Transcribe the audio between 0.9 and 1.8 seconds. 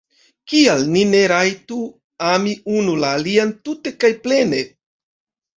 ni ne rajtu